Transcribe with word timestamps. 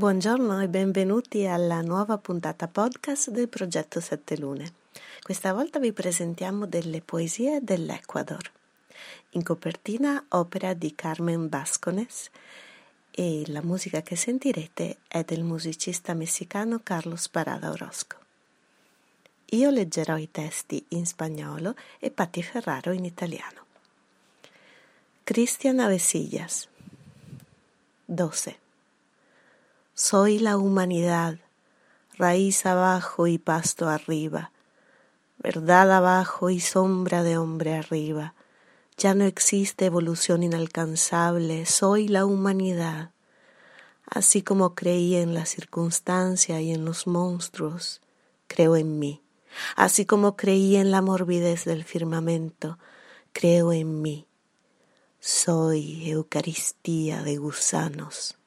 Buongiorno 0.00 0.62
e 0.62 0.68
benvenuti 0.68 1.44
alla 1.44 1.82
nuova 1.82 2.16
puntata 2.16 2.68
podcast 2.68 3.28
del 3.28 3.50
progetto 3.50 4.00
Sette 4.00 4.38
Lune. 4.38 4.72
Questa 5.20 5.52
volta 5.52 5.78
vi 5.78 5.92
presentiamo 5.92 6.64
delle 6.64 7.02
poesie 7.02 7.58
dell'Ecuador. 7.62 8.40
In 9.32 9.42
copertina 9.42 10.24
opera 10.28 10.72
di 10.72 10.94
Carmen 10.94 11.50
Vascones 11.50 12.30
e 13.10 13.42
la 13.48 13.62
musica 13.62 14.00
che 14.00 14.16
sentirete 14.16 15.00
è 15.06 15.22
del 15.22 15.42
musicista 15.42 16.14
messicano 16.14 16.80
Carlos 16.82 17.28
Parada 17.28 17.70
Orozco. 17.70 18.16
Io 19.50 19.68
leggerò 19.68 20.16
i 20.16 20.30
testi 20.30 20.82
in 20.88 21.04
spagnolo 21.04 21.74
e 21.98 22.10
Patti 22.10 22.42
Ferraro 22.42 22.92
in 22.92 23.04
italiano. 23.04 23.66
Cristian 25.24 25.78
Avesillas 25.78 26.66
12. 28.06 28.68
Soy 30.02 30.38
la 30.38 30.56
humanidad, 30.56 31.36
raíz 32.16 32.64
abajo 32.64 33.26
y 33.26 33.36
pasto 33.36 33.86
arriba, 33.86 34.50
verdad 35.36 35.92
abajo 35.92 36.48
y 36.48 36.58
sombra 36.58 37.22
de 37.22 37.36
hombre 37.36 37.74
arriba. 37.74 38.32
Ya 38.96 39.12
no 39.12 39.26
existe 39.26 39.84
evolución 39.84 40.42
inalcanzable, 40.42 41.66
soy 41.66 42.08
la 42.08 42.24
humanidad. 42.24 43.10
Así 44.06 44.40
como 44.40 44.74
creí 44.74 45.16
en 45.16 45.34
la 45.34 45.44
circunstancia 45.44 46.62
y 46.62 46.72
en 46.72 46.86
los 46.86 47.06
monstruos, 47.06 48.00
creo 48.46 48.76
en 48.76 48.98
mí. 48.98 49.22
Así 49.76 50.06
como 50.06 50.34
creí 50.34 50.76
en 50.76 50.90
la 50.90 51.02
morbidez 51.02 51.66
del 51.66 51.84
firmamento, 51.84 52.78
creo 53.34 53.70
en 53.70 54.00
mí. 54.00 54.26
Soy 55.20 56.10
Eucaristía 56.10 57.22
de 57.22 57.36
gusanos. 57.36 58.39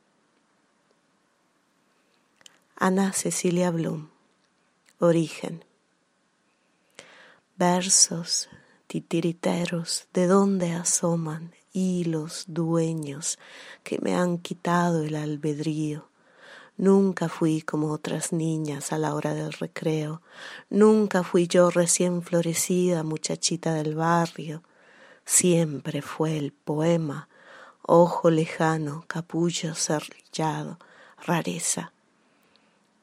Ana 2.76 3.14
Cecilia 3.14 3.70
Blum. 3.70 4.10
Origen. 5.00 5.64
Versos 7.56 8.50
titiriteros 8.88 10.08
de 10.12 10.26
donde 10.26 10.74
asoman 10.74 11.54
hilos 11.72 12.46
dueños 12.48 13.38
que 13.84 14.00
me 14.02 14.16
han 14.16 14.40
quitado 14.40 15.04
el 15.04 15.16
albedrío. 15.16 16.10
Nunca 16.76 17.30
fui 17.30 17.62
como 17.62 17.92
otras 17.92 18.34
niñas 18.34 18.92
a 18.92 18.98
la 18.98 19.14
hora 19.14 19.36
del 19.36 19.54
recreo, 19.54 20.24
nunca 20.72 21.24
fui 21.24 21.48
yo 21.48 21.70
recién 21.70 22.24
florecida 22.24 23.04
muchachita 23.04 23.76
del 23.76 23.94
barrio, 23.94 24.64
siempre 25.26 26.02
fue 26.02 26.40
el 26.40 26.52
poema, 26.52 27.30
ojo 27.84 28.32
lejano, 28.32 29.06
capullo 29.08 29.76
cerrillado, 29.76 30.80
rareza, 31.24 31.94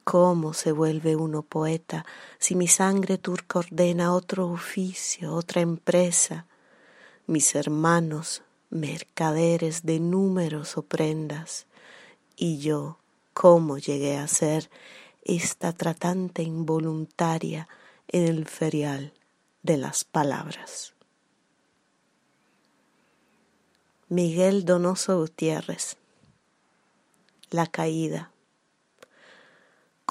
¿Cómo 0.03 0.53
se 0.53 0.71
vuelve 0.71 1.15
uno 1.15 1.43
poeta 1.43 2.05
si 2.39 2.55
mi 2.55 2.67
sangre 2.67 3.17
turca 3.17 3.59
ordena 3.59 4.13
otro 4.13 4.47
oficio, 4.47 5.33
otra 5.33 5.61
empresa? 5.61 6.47
Mis 7.27 7.53
hermanos, 7.53 8.41
mercaderes 8.71 9.83
de 9.83 9.99
números 9.99 10.75
o 10.75 10.81
prendas, 10.81 11.67
y 12.35 12.57
yo, 12.57 12.97
¿cómo 13.33 13.77
llegué 13.77 14.17
a 14.17 14.27
ser 14.27 14.71
esta 15.23 15.71
tratante 15.71 16.41
involuntaria 16.41 17.67
en 18.07 18.27
el 18.27 18.47
ferial 18.47 19.13
de 19.61 19.77
las 19.77 20.03
palabras? 20.03 20.95
Miguel 24.09 24.65
Donoso 24.65 25.19
Gutiérrez 25.19 25.95
La 27.49 27.67
caída 27.67 28.31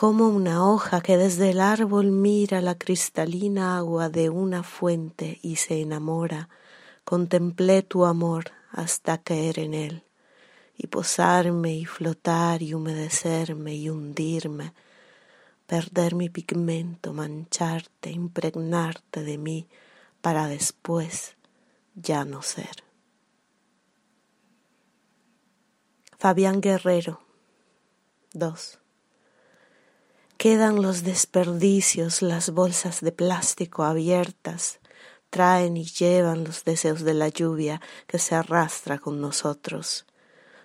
como 0.00 0.30
una 0.30 0.66
hoja 0.66 1.02
que 1.02 1.18
desde 1.18 1.50
el 1.50 1.60
árbol 1.60 2.10
mira 2.10 2.62
la 2.62 2.74
cristalina 2.74 3.76
agua 3.76 4.08
de 4.08 4.30
una 4.30 4.62
fuente 4.62 5.38
y 5.42 5.56
se 5.56 5.82
enamora, 5.82 6.48
contemplé 7.04 7.82
tu 7.82 8.06
amor 8.06 8.44
hasta 8.70 9.18
caer 9.18 9.58
en 9.58 9.74
él, 9.74 10.04
y 10.74 10.86
posarme 10.86 11.74
y 11.74 11.84
flotar 11.84 12.62
y 12.62 12.72
humedecerme 12.72 13.74
y 13.74 13.90
hundirme, 13.90 14.72
perder 15.66 16.14
mi 16.14 16.30
pigmento, 16.30 17.12
mancharte, 17.12 18.10
impregnarte 18.10 19.22
de 19.22 19.36
mí, 19.36 19.68
para 20.22 20.48
después 20.48 21.36
ya 21.94 22.24
no 22.24 22.40
ser. 22.40 22.84
Fabián 26.18 26.62
Guerrero 26.62 27.20
2 28.32 28.80
Quedan 30.40 30.80
los 30.80 31.02
desperdicios, 31.02 32.22
las 32.22 32.48
bolsas 32.48 33.02
de 33.02 33.12
plástico 33.12 33.84
abiertas, 33.84 34.80
traen 35.28 35.76
y 35.76 35.84
llevan 35.84 36.44
los 36.44 36.64
deseos 36.64 37.02
de 37.02 37.12
la 37.12 37.28
lluvia 37.28 37.82
que 38.06 38.18
se 38.18 38.34
arrastra 38.34 38.98
con 38.98 39.20
nosotros. 39.20 40.06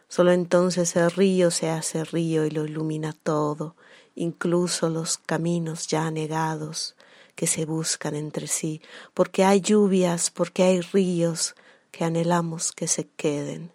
Solo 0.07 0.31
entonces 0.31 0.95
el 0.95 1.11
río 1.11 1.51
se 1.51 1.69
hace 1.69 2.05
río 2.05 2.45
y 2.45 2.51
lo 2.51 2.63
ilumina 2.63 3.11
todo, 3.11 3.75
incluso 4.15 4.89
los 4.89 5.17
caminos 5.17 5.87
ya 5.87 6.09
negados 6.09 6.95
que 7.35 7.45
se 7.45 7.65
buscan 7.65 8.15
entre 8.15 8.47
sí, 8.47 8.81
porque 9.13 9.43
hay 9.43 9.59
lluvias, 9.59 10.31
porque 10.31 10.63
hay 10.63 10.79
ríos 10.79 11.53
que 11.91 12.05
anhelamos 12.05 12.71
que 12.71 12.87
se 12.87 13.09
queden, 13.09 13.73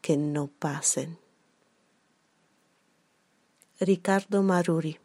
que 0.00 0.16
no 0.16 0.48
pasen. 0.48 1.18
Ricardo 3.78 4.42
Maruri 4.42 5.03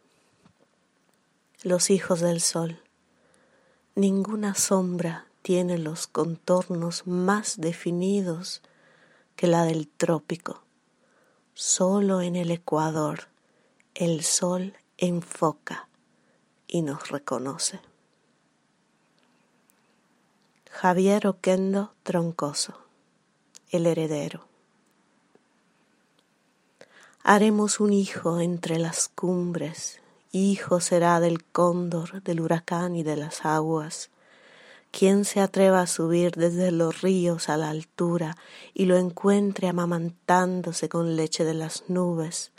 los 1.64 1.90
hijos 1.90 2.22
del 2.22 2.40
sol. 2.40 2.82
Ninguna 3.96 4.56
sombra 4.56 5.28
tiene 5.42 5.78
los 5.78 6.08
contornos 6.08 7.06
más 7.06 7.60
definidos 7.60 8.62
que 9.36 9.48
la 9.48 9.66
del 9.66 9.88
trópico. 9.88 10.64
Solo 11.54 12.22
en 12.22 12.38
el 12.38 12.52
Ecuador 12.52 13.28
el 13.94 14.24
sol 14.24 14.78
enfoca 14.98 15.90
y 16.68 16.82
nos 16.82 17.10
reconoce. 17.10 17.82
Javier 20.72 21.28
Oquendo 21.28 21.94
Troncoso, 22.04 22.78
el 23.70 23.86
heredero. 23.86 24.48
Haremos 27.24 27.82
un 27.82 27.92
hijo 27.92 28.40
entre 28.40 28.80
las 28.80 29.10
cumbres 29.10 30.00
hijo 30.32 30.80
será 30.80 31.20
del 31.20 31.44
cóndor, 31.44 32.22
del 32.24 32.42
huracán 32.42 32.96
y 32.96 33.04
de 33.04 33.16
las 33.16 33.46
aguas. 33.46 34.10
Quien 34.92 35.26
se 35.26 35.40
atreva 35.40 35.82
a 35.82 35.88
subir 35.88 36.32
desde 36.32 36.72
los 36.72 37.02
ríos 37.02 37.50
a 37.50 37.58
la 37.58 37.70
altura 37.70 38.38
y 38.74 38.86
lo 38.86 38.98
encuentre 38.98 39.68
amamantándose 39.68 40.90
con 40.90 41.16
leche 41.16 41.44
de 41.44 41.54
las 41.54 41.84
nubes, 41.88 42.52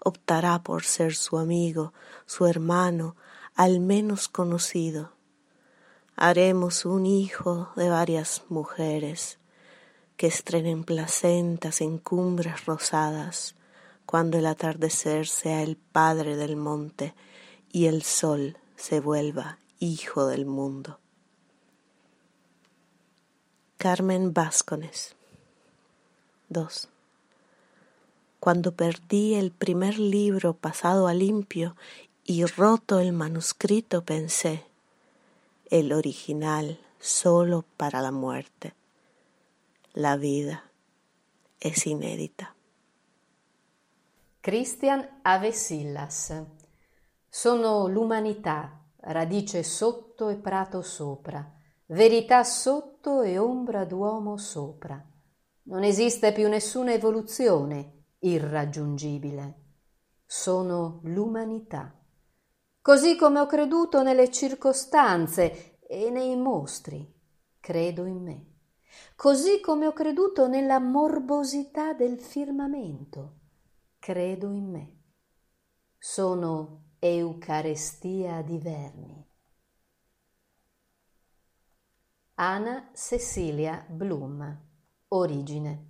optará 0.00 0.62
por 0.62 0.84
ser 0.84 1.14
su 1.14 1.36
amigo, 1.38 1.92
su 2.26 2.46
hermano, 2.46 3.16
al 3.56 3.80
menos 3.80 4.28
conocido. 4.28 5.10
Haremos 6.14 6.84
un 6.84 7.06
hijo 7.06 7.70
de 7.74 7.88
varias 7.88 8.44
mujeres 8.48 9.38
que 10.16 10.28
estrenen 10.28 10.84
placentas 10.84 11.80
en 11.80 11.98
cumbres 11.98 12.66
rosadas, 12.66 13.55
cuando 14.06 14.38
el 14.38 14.46
atardecer 14.46 15.26
sea 15.26 15.62
el 15.62 15.76
padre 15.76 16.36
del 16.36 16.56
monte 16.56 17.14
y 17.70 17.86
el 17.86 18.02
sol 18.02 18.56
se 18.76 19.00
vuelva 19.00 19.58
hijo 19.80 20.26
del 20.26 20.46
mundo. 20.46 20.98
Carmen 23.76 24.32
Váscones 24.32 25.14
2. 26.48 26.88
Cuando 28.40 28.72
perdí 28.72 29.34
el 29.34 29.50
primer 29.50 29.98
libro 29.98 30.54
pasado 30.54 31.08
a 31.08 31.14
limpio 31.14 31.76
y 32.24 32.44
roto 32.44 33.00
el 33.00 33.12
manuscrito 33.12 34.04
pensé, 34.04 34.64
el 35.68 35.92
original 35.92 36.80
solo 37.00 37.64
para 37.76 38.00
la 38.00 38.12
muerte. 38.12 38.74
La 39.94 40.16
vida 40.16 40.70
es 41.60 41.86
inédita. 41.86 42.55
Christian 44.46 45.04
Avesillas. 45.22 46.40
Sono 47.28 47.88
l'umanità, 47.88 48.80
radice 48.98 49.64
sotto 49.64 50.28
e 50.28 50.36
prato 50.36 50.82
sopra, 50.82 51.52
verità 51.86 52.44
sotto 52.44 53.22
e 53.22 53.38
ombra 53.38 53.84
d'uomo 53.84 54.36
sopra. 54.36 55.04
Non 55.64 55.82
esiste 55.82 56.32
più 56.32 56.48
nessuna 56.48 56.92
evoluzione 56.92 58.04
irraggiungibile. 58.20 59.62
Sono 60.24 61.00
l'umanità. 61.02 61.92
Così 62.80 63.16
come 63.16 63.40
ho 63.40 63.46
creduto 63.46 64.04
nelle 64.04 64.30
circostanze 64.30 65.80
e 65.80 66.08
nei 66.10 66.36
mostri, 66.36 67.04
credo 67.58 68.04
in 68.04 68.22
me. 68.22 68.46
Così 69.16 69.58
come 69.60 69.88
ho 69.88 69.92
creduto 69.92 70.46
nella 70.46 70.78
morbosità 70.78 71.94
del 71.94 72.20
firmamento 72.20 73.40
credo 74.06 74.52
in 74.52 74.70
me. 74.70 74.96
Sono 75.98 76.92
Eucarestia 77.00 78.40
di 78.42 78.56
vermi. 78.56 79.28
Anna 82.34 82.92
Cecilia 82.94 83.84
Blum. 83.88 84.64
Origine. 85.08 85.86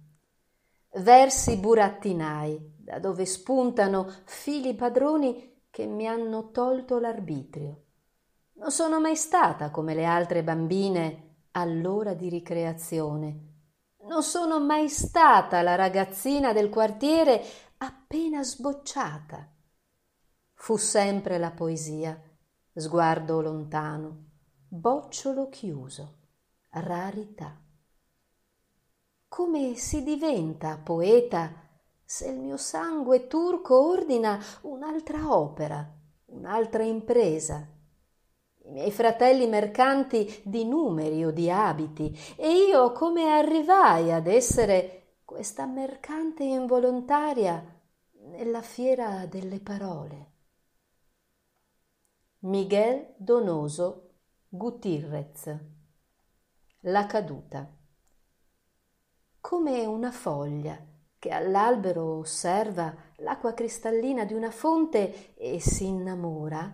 Versi 0.94 1.58
burattinai, 1.58 2.76
da 2.78 2.98
dove 2.98 3.26
spuntano 3.26 4.10
fili 4.24 4.74
padroni 4.74 5.64
che 5.68 5.84
mi 5.84 6.06
hanno 6.06 6.50
tolto 6.52 6.98
l'arbitrio. 6.98 7.82
Non 8.54 8.70
sono 8.70 8.98
mai 8.98 9.16
stata 9.16 9.70
come 9.70 9.94
le 9.94 10.06
altre 10.06 10.42
bambine 10.42 11.48
all'ora 11.50 12.14
di 12.14 12.30
ricreazione. 12.30 13.46
Non 14.06 14.22
sono 14.22 14.60
mai 14.60 14.88
stata 14.88 15.62
la 15.62 15.74
ragazzina 15.74 16.52
del 16.52 16.70
quartiere 16.70 17.44
appena 17.78 18.42
sbocciata. 18.42 19.52
Fu 20.54 20.76
sempre 20.76 21.38
la 21.38 21.50
poesia, 21.50 22.20
sguardo 22.74 23.40
lontano, 23.40 24.24
bocciolo 24.68 25.48
chiuso 25.48 26.18
rarità. 26.70 27.58
Come 29.28 29.74
si 29.74 30.02
diventa 30.02 30.78
poeta 30.78 31.52
se 32.04 32.28
il 32.28 32.38
mio 32.38 32.56
sangue 32.56 33.26
turco 33.26 33.90
ordina 33.90 34.42
un'altra 34.62 35.34
opera, 35.34 35.86
un'altra 36.26 36.82
impresa? 36.84 37.66
I 38.64 38.70
miei 38.70 38.90
fratelli 38.90 39.46
mercanti 39.46 40.42
di 40.44 40.64
numeri 40.64 41.24
o 41.24 41.30
di 41.30 41.50
abiti, 41.50 42.16
e 42.36 42.66
io 42.68 42.92
come 42.92 43.30
arrivai 43.30 44.12
ad 44.12 44.26
essere 44.26 45.05
questa 45.26 45.66
mercante 45.66 46.44
involontaria 46.44 47.82
nella 48.28 48.62
fiera 48.62 49.26
delle 49.26 49.58
parole? 49.58 50.34
Miguel 52.42 53.12
Donoso 53.16 54.18
Gutierrez 54.48 55.52
la 56.82 57.06
caduta. 57.06 57.68
Come 59.40 59.84
una 59.84 60.12
foglia 60.12 60.80
che 61.18 61.30
all'albero 61.30 62.18
osserva 62.18 62.94
l'acqua 63.16 63.52
cristallina 63.52 64.24
di 64.24 64.32
una 64.32 64.52
fonte 64.52 65.34
e 65.34 65.58
si 65.58 65.86
innamora, 65.86 66.72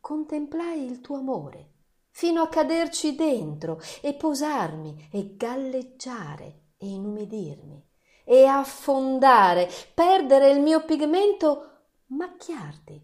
contemplai 0.00 0.84
il 0.84 1.00
tuo 1.00 1.18
amore, 1.18 1.74
fino 2.10 2.42
a 2.42 2.48
caderci 2.48 3.14
dentro 3.14 3.80
e 4.00 4.14
posarmi 4.14 5.10
e 5.12 5.36
galleggiare 5.36 6.61
e 6.82 6.88
inumidirmi 6.88 7.90
e 8.24 8.44
affondare, 8.44 9.68
perdere 9.94 10.50
il 10.50 10.60
mio 10.60 10.84
pigmento, 10.84 11.82
macchiarti, 12.06 13.00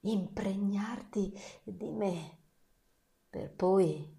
impregnarti 0.00 1.32
di 1.62 1.90
me, 1.90 2.38
per 3.30 3.54
poi 3.54 4.12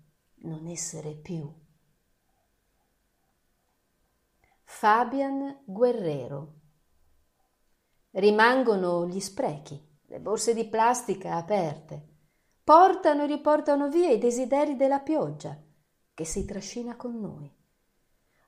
non 0.43 0.65
essere 0.67 1.13
più. 1.13 1.51
Fabian 4.63 5.61
Guerrero. 5.65 6.53
Rimangono 8.11 9.07
gli 9.07 9.19
sprechi, 9.19 9.81
le 10.05 10.19
borse 10.19 10.53
di 10.53 10.67
plastica 10.67 11.35
aperte. 11.35 12.13
Portano 12.63 13.23
e 13.23 13.27
riportano 13.27 13.89
via 13.89 14.09
i 14.09 14.17
desideri 14.17 14.75
della 14.75 14.99
pioggia 14.99 15.61
che 16.13 16.25
si 16.25 16.45
trascina 16.45 16.95
con 16.95 17.19
noi. 17.19 17.54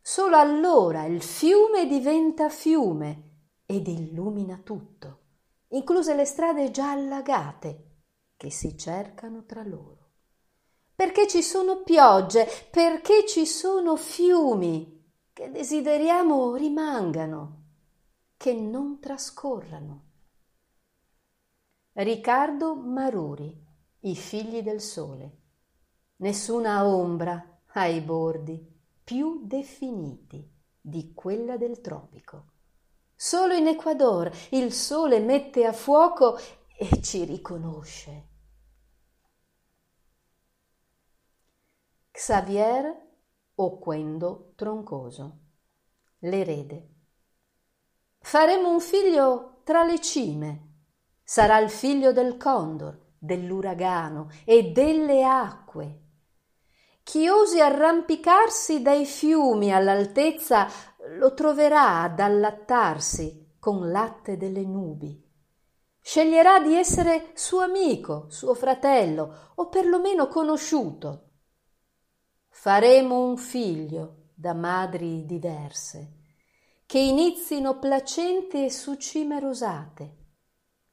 Solo 0.09 0.37
allora 0.37 1.03
il 1.03 1.21
fiume 1.21 1.85
diventa 1.85 2.47
fiume 2.47 3.23
ed 3.65 3.89
illumina 3.89 4.55
tutto, 4.55 5.19
incluse 5.71 6.15
le 6.15 6.23
strade 6.23 6.71
già 6.71 6.91
allagate 6.91 7.95
che 8.37 8.49
si 8.49 8.77
cercano 8.77 9.43
tra 9.43 9.63
loro 9.63 10.11
perché 10.95 11.27
ci 11.27 11.43
sono 11.43 11.83
piogge, 11.83 12.47
perché 12.71 13.25
ci 13.27 13.45
sono 13.45 13.97
fiumi 13.97 15.11
che 15.33 15.51
desideriamo 15.51 16.55
rimangano, 16.55 17.63
che 18.37 18.53
non 18.53 19.01
trascorrano. 19.01 20.05
Riccardo 21.91 22.75
Maruri, 22.75 23.53
I 23.99 24.15
figli 24.15 24.61
del 24.63 24.79
sole. 24.79 25.37
Nessuna 26.15 26.87
ombra 26.87 27.59
ai 27.73 27.99
bordi 27.99 28.75
più 29.07 29.45
definiti 29.45 30.45
di 30.81 31.13
quella 31.13 31.55
del 31.55 31.79
tropico. 31.79 32.47
Solo 33.15 33.53
in 33.53 33.67
Ecuador 33.67 34.29
il 34.49 34.73
sole 34.73 35.21
mette 35.21 35.65
a 35.65 35.71
fuoco 35.71 36.37
e 36.77 37.01
ci 37.01 37.23
riconosce. 37.23 38.27
Xavier 42.11 43.05
Oquendo 43.55 44.51
Troncoso. 44.55 45.37
L'erede. 46.19 46.89
Faremo 48.19 48.69
un 48.69 48.81
figlio 48.81 49.61
tra 49.63 49.85
le 49.85 50.01
cime. 50.01 50.71
Sarà 51.23 51.59
il 51.59 51.69
figlio 51.69 52.11
del 52.11 52.35
condor, 52.35 53.13
dell'uragano 53.17 54.29
e 54.43 54.73
delle 54.73 55.23
acque. 55.23 56.06
Chi 57.07 57.29
osi 57.29 57.61
arrampicarsi 57.61 58.81
dai 58.81 59.05
fiumi 59.05 59.73
all'altezza 59.73 60.67
lo 61.17 61.33
troverà 61.33 62.01
ad 62.01 62.19
allattarsi 62.19 63.55
con 63.59 63.89
latte 63.89 64.35
delle 64.35 64.65
nubi. 64.65 65.17
Sceglierà 66.01 66.59
di 66.59 66.75
essere 66.75 67.31
suo 67.33 67.61
amico, 67.61 68.25
suo 68.27 68.53
fratello 68.53 69.53
o 69.55 69.69
perlomeno 69.69 70.27
conosciuto 70.27 71.29
faremo 72.49 73.23
un 73.23 73.37
figlio 73.37 74.31
da 74.33 74.53
madri 74.53 75.25
diverse, 75.25 76.23
che 76.85 76.99
inizino 76.99 77.79
placente 77.79 78.65
e 78.65 78.69
su 78.69 78.95
cime 78.95 79.39
rosate, 79.39 80.17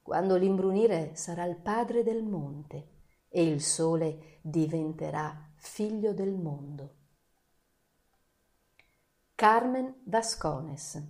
quando 0.01 0.37
l'imbrunire 0.37 1.17
sarà 1.17 1.45
il 1.45 1.57
padre 1.57 2.05
del 2.05 2.23
monte 2.23 2.91
e 3.29 3.43
il 3.43 3.61
sole 3.61 4.39
diventerà 4.43 5.44
figlio 5.65 6.13
del 6.13 6.35
mondo. 6.35 6.95
Carmen 9.35 10.03
Vascones 10.05 11.03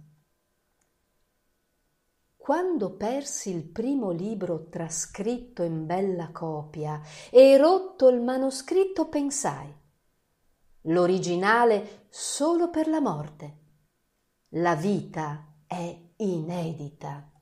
quando 2.37 2.94
persi 2.94 3.49
il 3.54 3.64
primo 3.64 4.11
libro 4.11 4.68
trascritto 4.68 5.62
in 5.62 5.87
bella 5.87 6.30
copia 6.30 7.00
e 7.30 7.56
rotto 7.56 8.08
il 8.08 8.20
manoscritto 8.20 9.08
pensai 9.08 9.75
l'originale 10.87 12.06
solo 12.11 12.68
per 12.68 12.88
la 12.88 13.00
morte. 13.00 13.58
La 14.56 14.75
vita 14.75 15.54
è 15.66 15.99
inedita. 16.16 17.33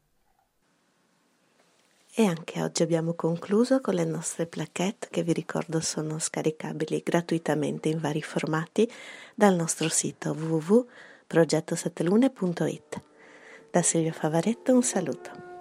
E 2.15 2.27
anche 2.27 2.61
oggi 2.61 2.83
abbiamo 2.83 3.15
concluso 3.15 3.81
con 3.81 3.95
le 3.95 4.05
nostre 4.05 4.47
plaquette 4.47 5.09
che 5.11 5.23
vi 5.23 5.33
ricordo 5.33 5.81
sono 5.81 6.19
scaricabili 6.19 7.01
gratuitamente 7.03 7.89
in 7.89 8.01
vari 8.01 8.21
formati 8.21 8.87
dal 9.35 9.55
nostro 9.55 9.89
sito 9.89 10.33
www.progettosettelune.it. 10.33 13.03
Da 13.71 13.81
Silvia 13.81 14.13
Favaretto 14.13 14.75
un 14.75 14.83
saluto. 14.83 15.52